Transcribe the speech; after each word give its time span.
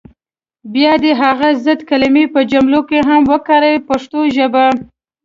بیا 0.73 0.93
دې 1.03 1.11
هغه 1.21 1.47
ضد 1.65 1.79
کلمې 1.89 2.25
په 2.33 2.39
جملو 2.51 2.79
کې 2.89 2.99
هم 3.09 3.21
وکاروي 3.33 3.77
په 3.81 3.85
پښتو 3.89 4.19
ژبه. 4.35 4.65